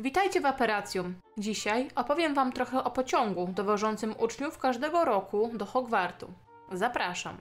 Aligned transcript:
Witajcie 0.00 0.40
w 0.40 0.46
Aperacjum. 0.46 1.14
Dzisiaj 1.38 1.88
opowiem 1.94 2.34
Wam 2.34 2.52
trochę 2.52 2.84
o 2.84 2.90
pociągu 2.90 3.46
dowożącym 3.46 4.14
uczniów 4.18 4.58
każdego 4.58 5.04
roku 5.04 5.50
do 5.54 5.66
Hogwartu. 5.66 6.32
Zapraszam. 6.72 7.36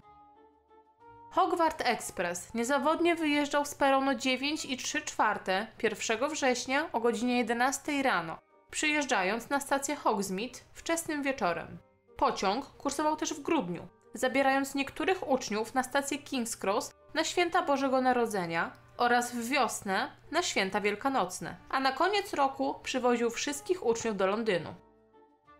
Hogwart 1.32 1.82
Express 1.86 2.54
niezawodnie 2.54 3.16
wyjeżdżał 3.16 3.66
z 3.66 3.76
peronu 3.76 4.16
9 4.16 4.66
i 4.66 4.78
3 4.78 5.02
czwarte 5.02 5.68
1 5.84 6.30
września 6.30 6.92
o 6.92 7.00
godzinie 7.00 7.38
11 7.38 8.04
rano, 8.04 8.38
przyjeżdżając 8.72 9.50
na 9.50 9.60
stację 9.60 9.96
Hogsmeade 9.96 10.60
wczesnym 10.74 11.24
wieczorem. 11.24 11.78
Pociąg 12.18 12.66
kursował 12.66 13.16
też 13.16 13.34
w 13.34 13.42
grudniu, 13.42 13.88
zabierając 14.14 14.76
niektórych 14.76 15.30
uczniów 15.30 15.74
na 15.74 15.84
stację 15.84 16.18
King's 16.18 16.64
Cross 16.64 16.92
na 17.14 17.24
święta 17.24 17.62
Bożego 17.62 18.02
Narodzenia 18.02 18.72
oraz 19.00 19.36
w 19.36 19.50
wiosnę 19.50 20.12
na 20.32 20.44
święta 20.44 20.82
wielkanocne, 20.82 21.56
a 21.70 21.80
na 21.80 21.92
koniec 21.92 22.34
roku 22.34 22.76
przywoził 22.84 23.30
wszystkich 23.30 23.86
uczniów 23.86 24.18
do 24.18 24.28
Londynu. 24.28 24.74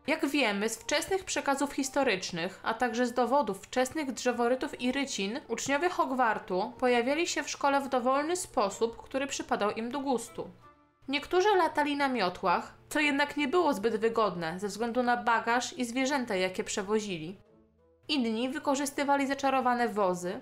Jak 0.08 0.26
wiemy 0.26 0.70
z 0.70 0.78
wczesnych 0.78 1.24
przekazów 1.24 1.74
historycznych, 1.74 2.60
a 2.64 2.74
także 2.74 3.08
z 3.08 3.14
dowodów 3.14 3.62
wczesnych 3.62 4.12
drzeworytów 4.12 4.82
i 4.82 4.92
rycin, 4.92 5.40
uczniowie 5.48 5.90
Hogwartu 5.90 6.74
pojawiali 6.80 7.28
się 7.28 7.44
w 7.44 7.50
szkole 7.50 7.82
w 7.82 7.90
dowolny 7.90 8.36
sposób, 8.36 8.98
który 8.98 9.28
przypadał 9.28 9.72
im 9.72 9.92
do 9.92 10.00
gustu. 10.00 10.50
Niektórzy 11.08 11.50
latali 11.58 11.98
na 11.98 12.10
miotłach, 12.10 12.74
co 12.90 13.00
jednak 13.00 13.38
nie 13.38 13.48
było 13.48 13.74
zbyt 13.74 13.96
wygodne 13.96 14.60
ze 14.60 14.68
względu 14.68 15.04
na 15.04 15.18
bagaż 15.18 15.74
i 15.78 15.86
zwierzęta, 15.86 16.36
jakie 16.36 16.64
przewozili. 16.64 17.40
Inni 18.08 18.50
wykorzystywali 18.50 19.28
zaczarowane 19.28 19.90
wozy, 19.90 20.42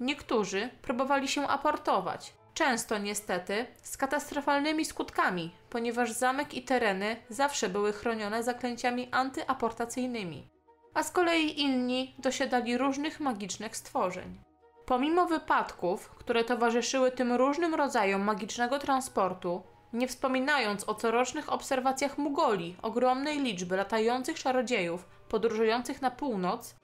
niektórzy 0.00 0.70
próbowali 0.82 1.28
się 1.28 1.48
aportować, 1.48 2.34
Często 2.54 2.98
niestety 2.98 3.66
z 3.82 3.96
katastrofalnymi 3.96 4.84
skutkami, 4.84 5.50
ponieważ 5.70 6.12
zamek 6.12 6.54
i 6.54 6.62
tereny 6.62 7.16
zawsze 7.28 7.68
były 7.68 7.92
chronione 7.92 8.42
zaklęciami 8.42 9.08
antyaportacyjnymi, 9.10 10.48
a 10.94 11.02
z 11.02 11.10
kolei 11.10 11.60
inni 11.60 12.14
dosiadali 12.18 12.78
różnych 12.78 13.20
magicznych 13.20 13.76
stworzeń. 13.76 14.40
Pomimo 14.86 15.26
wypadków, 15.26 16.08
które 16.08 16.44
towarzyszyły 16.44 17.10
tym 17.10 17.32
różnym 17.32 17.74
rodzajom 17.74 18.22
magicznego 18.22 18.78
transportu, 18.78 19.62
nie 19.92 20.08
wspominając 20.08 20.88
o 20.88 20.94
corocznych 20.94 21.52
obserwacjach 21.52 22.18
Mugoli, 22.18 22.76
ogromnej 22.82 23.40
liczby 23.40 23.76
latających 23.76 24.38
czarodziejów 24.38 25.04
podróżujących 25.28 26.02
na 26.02 26.10
północ, 26.10 26.74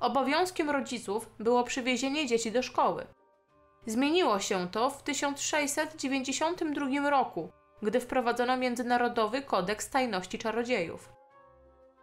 obowiązkiem 0.00 0.70
rodziców 0.70 1.30
było 1.38 1.64
przywiezienie 1.64 2.26
dzieci 2.26 2.52
do 2.52 2.62
szkoły. 2.62 3.06
Zmieniło 3.86 4.40
się 4.40 4.68
to 4.68 4.90
w 4.90 5.02
1692 5.02 7.10
roku, 7.10 7.52
gdy 7.82 8.00
wprowadzono 8.00 8.56
Międzynarodowy 8.56 9.42
Kodeks 9.42 9.90
Tajności 9.90 10.38
Czarodziejów. 10.38 11.12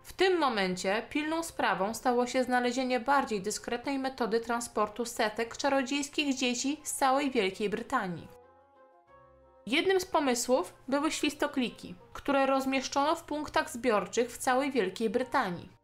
W 0.04 0.14
tym 0.14 0.40
momencie 0.40 1.04
pilną 1.10 1.44
sprawą 1.44 1.94
stało 1.94 2.28
się 2.28 2.44
znalezienie 2.44 3.00
bardziej 3.00 3.42
dyskretnej 3.42 4.00
metody 4.00 4.40
transportu 4.40 5.06
setek 5.06 5.58
czarodziejskich 5.58 6.36
dzieci 6.36 6.80
z 6.84 6.94
całej 6.94 7.32
Wielkiej 7.32 7.70
Brytanii. 7.70 8.28
Jednym 9.66 10.00
z 10.00 10.06
pomysłów 10.06 10.74
były 10.88 11.12
świstokliki, 11.12 11.96
które 12.14 12.46
rozmieszczono 12.46 13.16
w 13.16 13.24
punktach 13.24 13.72
zbiorczych 13.72 14.32
w 14.32 14.38
całej 14.38 14.72
Wielkiej 14.72 15.10
Brytanii. 15.10 15.75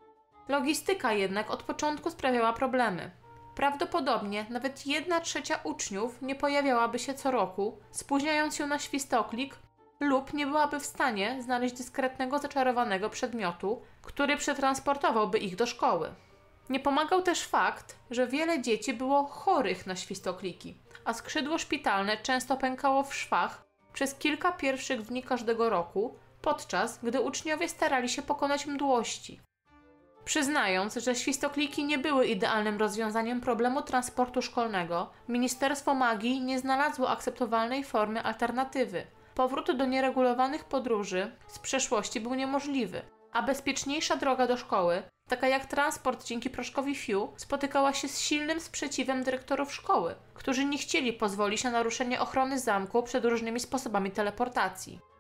Logistyka 0.52 1.14
jednak 1.14 1.52
od 1.52 1.64
początku 1.64 2.10
sprawiała 2.10 2.54
problemy. 2.54 3.12
Prawdopodobnie 3.56 4.46
nawet 4.50 4.88
jedna 4.88 5.20
trzecia 5.20 5.60
uczniów 5.64 6.22
nie 6.22 6.36
pojawiałaby 6.36 7.00
się 7.00 7.14
co 7.14 7.32
roku, 7.32 7.80
spóźniając 7.92 8.56
się 8.56 8.68
na 8.68 8.80
świstoklik, 8.80 9.56
lub 10.00 10.34
nie 10.34 10.46
byłaby 10.48 10.80
w 10.80 10.86
stanie 10.86 11.38
znaleźć 11.42 11.76
dyskretnego, 11.76 12.40
zaczarowanego 12.40 13.10
przedmiotu, 13.10 13.82
który 14.02 14.38
przetransportowałby 14.38 15.40
ich 15.40 15.56
do 15.56 15.66
szkoły. 15.66 16.14
Nie 16.70 16.80
pomagał 16.80 17.22
też 17.22 17.44
fakt, 17.44 17.96
że 18.10 18.28
wiele 18.28 18.61
dzieci 18.61 18.94
było 18.94 19.23
chorych 19.23 19.88
na 19.88 19.95
świstokliki, 19.95 20.78
a 21.06 21.14
skrzydło 21.14 21.58
szpitalne 21.58 22.17
często 22.17 22.58
pękało 22.58 23.04
w 23.04 23.16
szwach 23.16 23.66
przez 23.94 24.16
kilka 24.16 24.52
pierwszych 24.52 25.02
dni 25.02 25.23
każdego 25.23 25.70
roku, 25.70 26.16
podczas 26.42 27.00
gdy 27.04 27.22
uczniowie 27.22 27.70
starali 27.70 28.10
się 28.10 28.22
pokonać 28.22 28.66
mdłości. 28.66 29.40
Przyznając, 30.31 30.95
że 30.95 31.15
świstokliki 31.15 31.83
nie 31.83 31.97
były 31.97 32.25
idealnym 32.25 32.77
rozwiązaniem 32.77 33.42
problemu 33.42 33.81
transportu 33.81 34.42
szkolnego, 34.42 35.09
Ministerstwo 35.27 35.93
Magii 35.93 36.42
nie 36.42 36.59
znalazło 36.59 37.09
akceptowalnej 37.09 37.83
formy 37.83 38.23
alternatywy. 38.23 39.03
Powrót 39.36 39.71
do 39.71 39.86
nieregulowanych 39.86 40.64
podróży 40.64 41.31
z 41.47 41.59
przeszłości 41.59 42.19
był 42.19 42.33
niemożliwy, 42.33 43.02
a 43.31 43.42
bezpieczniejsza 43.42 44.15
droga 44.15 44.47
do 44.47 44.58
szkoły, 44.58 45.03
taka 45.30 45.47
jak 45.47 45.65
transport 45.65 46.25
dzięki 46.25 46.49
proszkowi 46.49 46.95
Fiu, 46.95 47.33
spotykała 47.37 47.93
się 47.93 48.08
z 48.08 48.19
silnym 48.19 48.59
sprzeciwem 48.59 49.23
dyrektorów 49.23 49.73
szkoły, 49.73 50.15
którzy 50.33 50.65
nie 50.65 50.77
chcieli 50.77 51.13
pozwolić 51.13 51.63
na 51.63 51.71
naruszenie 51.71 52.21
ochrony 52.21 52.59
zamku 52.59 53.03
przed 53.03 53.25
różnymi 53.25 53.59
sposobami 53.59 54.11
teleportacji. 54.11 55.11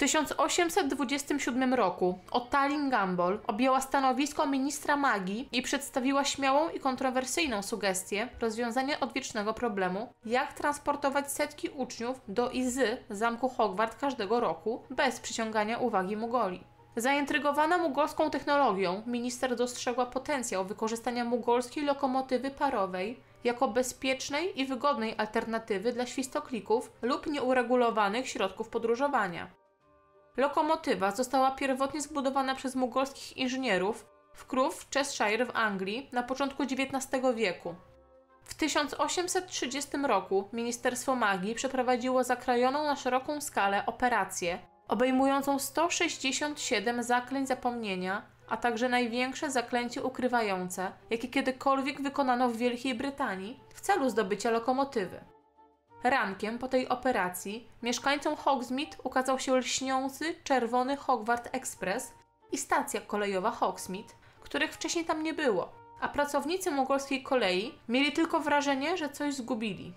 W 0.00 0.02
1827 0.02 1.74
roku 1.74 2.18
Ottalin 2.30 2.90
Gumball 2.90 3.40
objęła 3.46 3.80
stanowisko 3.80 4.46
ministra 4.46 4.96
magii 4.96 5.48
i 5.52 5.62
przedstawiła 5.62 6.24
śmiałą 6.24 6.68
i 6.68 6.80
kontrowersyjną 6.80 7.62
sugestię 7.62 8.28
rozwiązania 8.40 9.00
odwiecznego 9.00 9.54
problemu, 9.54 10.12
jak 10.26 10.52
transportować 10.52 11.32
setki 11.32 11.68
uczniów 11.68 12.20
do 12.28 12.50
i 12.50 12.64
z 12.70 13.00
zamku 13.10 13.48
Hogwart 13.48 14.00
każdego 14.00 14.40
roku 14.40 14.82
bez 14.90 15.20
przyciągania 15.20 15.78
uwagi 15.78 16.16
Mugoli. 16.16 16.64
Zaintrygowana 16.96 17.78
mugolską 17.78 18.30
technologią, 18.30 19.02
minister 19.06 19.56
dostrzegła 19.56 20.06
potencjał 20.06 20.64
wykorzystania 20.64 21.24
mugolskiej 21.24 21.84
lokomotywy 21.84 22.50
parowej 22.50 23.20
jako 23.44 23.68
bezpiecznej 23.68 24.60
i 24.60 24.66
wygodnej 24.66 25.14
alternatywy 25.18 25.92
dla 25.92 26.06
świstoklików 26.06 26.92
lub 27.02 27.26
nieuregulowanych 27.26 28.28
środków 28.28 28.68
podróżowania. 28.68 29.59
Lokomotywa 30.40 31.10
została 31.10 31.50
pierwotnie 31.50 32.00
zbudowana 32.00 32.54
przez 32.54 32.74
mugolskich 32.74 33.36
inżynierów 33.36 34.06
w 34.34 34.46
Crewe 34.46 34.70
w 34.70 34.90
Cheshire 34.90 35.46
w 35.46 35.56
Anglii 35.56 36.08
na 36.12 36.22
początku 36.22 36.62
XIX 36.62 37.06
wieku. 37.34 37.74
W 38.44 38.54
1830 38.54 39.90
roku 40.06 40.48
Ministerstwo 40.52 41.16
Magii 41.16 41.54
przeprowadziło 41.54 42.24
zakrojoną 42.24 42.84
na 42.84 42.96
szeroką 42.96 43.40
skalę 43.40 43.86
operację 43.86 44.58
obejmującą 44.88 45.58
167 45.58 47.02
zaklęć 47.02 47.48
zapomnienia, 47.48 48.22
a 48.48 48.56
także 48.56 48.88
największe 48.88 49.50
zaklęcie 49.50 50.02
ukrywające, 50.02 50.92
jakie 51.10 51.28
kiedykolwiek 51.28 52.02
wykonano 52.02 52.48
w 52.48 52.56
Wielkiej 52.56 52.94
Brytanii 52.94 53.60
w 53.74 53.80
celu 53.80 54.10
zdobycia 54.10 54.50
lokomotywy. 54.50 55.20
Rankiem 56.04 56.58
po 56.58 56.68
tej 56.68 56.88
operacji 56.88 57.68
mieszkańcom 57.82 58.36
Hogsmeade 58.36 58.96
ukazał 59.04 59.38
się 59.38 59.56
lśniący 59.56 60.34
czerwony 60.44 60.96
Hogwart 60.96 61.48
Express 61.52 62.12
i 62.52 62.58
stacja 62.58 63.00
kolejowa 63.00 63.50
Hogsmeade, 63.50 64.14
których 64.40 64.72
wcześniej 64.72 65.04
tam 65.04 65.22
nie 65.22 65.34
było, 65.34 65.72
a 66.00 66.08
pracownicy 66.08 66.70
mongolskiej 66.70 67.22
kolei 67.22 67.74
mieli 67.88 68.12
tylko 68.12 68.40
wrażenie, 68.40 68.96
że 68.96 69.08
coś 69.08 69.34
zgubili. 69.34 69.94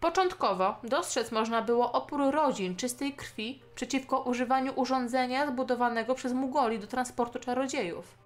Początkowo 0.00 0.76
dostrzec 0.84 1.32
można 1.32 1.62
było 1.62 1.92
opór 1.92 2.20
rodzin 2.30 2.76
czystej 2.76 3.12
krwi 3.12 3.62
przeciwko 3.74 4.20
używaniu 4.20 4.72
urządzenia 4.76 5.46
zbudowanego 5.46 6.14
przez 6.14 6.32
Mugoli 6.32 6.78
do 6.78 6.86
transportu 6.86 7.38
czarodziejów. 7.38 8.18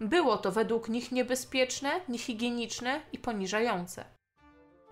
Było 0.00 0.38
to 0.38 0.52
według 0.52 0.88
nich 0.88 1.12
niebezpieczne, 1.12 1.90
niehigieniczne 2.08 3.00
i 3.12 3.18
poniżające. 3.18 4.04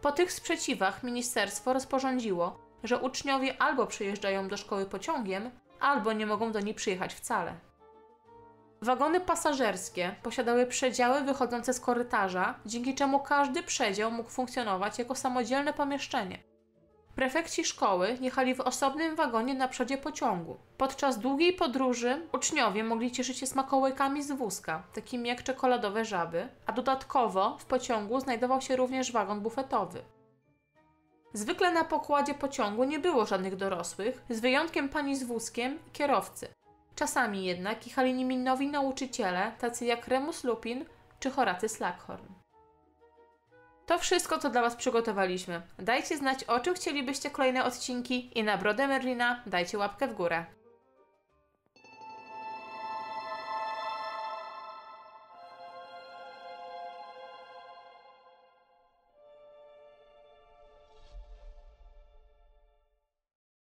Po 0.02 0.12
tych 0.12 0.32
sprzeciwach 0.32 1.02
ministerstwo 1.02 1.72
rozporządziło, 1.72 2.58
że 2.84 2.98
uczniowie 2.98 3.62
albo 3.62 3.86
przyjeżdżają 3.86 4.48
do 4.48 4.56
szkoły 4.56 4.86
pociągiem, 4.86 5.50
albo 5.80 6.12
nie 6.12 6.26
mogą 6.26 6.52
do 6.52 6.60
niej 6.60 6.74
przyjechać 6.74 7.14
wcale. 7.14 7.54
Wagony 8.82 9.20
pasażerskie 9.20 10.14
posiadały 10.22 10.66
przedziały 10.66 11.20
wychodzące 11.20 11.72
z 11.72 11.80
korytarza, 11.80 12.54
dzięki 12.66 12.94
czemu 12.94 13.20
każdy 13.20 13.62
przedział 13.62 14.10
mógł 14.10 14.30
funkcjonować 14.30 14.98
jako 14.98 15.14
samodzielne 15.14 15.72
pomieszczenie. 15.72 16.49
Prefekci 17.14 17.64
szkoły 17.64 18.18
jechali 18.20 18.54
w 18.54 18.60
osobnym 18.60 19.16
wagonie 19.16 19.54
na 19.54 19.68
przodzie 19.68 19.98
pociągu. 19.98 20.56
Podczas 20.76 21.18
długiej 21.18 21.52
podróży 21.52 22.28
uczniowie 22.32 22.84
mogli 22.84 23.10
cieszyć 23.10 23.38
się 23.38 23.46
smakołykami 23.46 24.22
z 24.22 24.32
wózka, 24.32 24.82
takimi 24.94 25.28
jak 25.28 25.42
czekoladowe 25.42 26.04
żaby, 26.04 26.48
a 26.66 26.72
dodatkowo 26.72 27.58
w 27.58 27.64
pociągu 27.64 28.20
znajdował 28.20 28.60
się 28.60 28.76
również 28.76 29.12
wagon 29.12 29.40
bufetowy. 29.40 30.02
Zwykle 31.32 31.72
na 31.72 31.84
pokładzie 31.84 32.34
pociągu 32.34 32.84
nie 32.84 32.98
było 32.98 33.26
żadnych 33.26 33.56
dorosłych, 33.56 34.22
z 34.30 34.40
wyjątkiem 34.40 34.88
pani 34.88 35.16
z 35.16 35.24
wózkiem 35.24 35.78
i 35.88 35.90
kierowcy. 35.90 36.48
Czasami 36.94 37.44
jednak 37.44 37.86
jechali 37.86 38.14
nimi 38.14 38.36
nowi 38.36 38.68
nauczyciele, 38.68 39.52
tacy 39.58 39.84
jak 39.84 40.08
Remus 40.08 40.44
Lupin 40.44 40.84
czy 41.20 41.30
Horacy 41.30 41.68
Slackhorn. 41.68 42.39
To 43.90 43.98
wszystko, 43.98 44.38
co 44.38 44.50
dla 44.50 44.62
Was 44.62 44.76
przygotowaliśmy. 44.76 45.62
Dajcie 45.78 46.16
znać, 46.16 46.44
o 46.44 46.60
czym 46.60 46.74
chcielibyście 46.74 47.30
kolejne 47.30 47.64
odcinki 47.64 48.38
i 48.38 48.42
na 48.42 48.58
Brodę 48.58 48.88
Merlina 48.88 49.42
dajcie 49.46 49.78
łapkę 49.78 50.08
w 50.08 50.14
górę. 50.14 50.44